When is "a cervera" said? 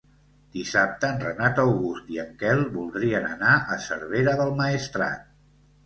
3.55-4.39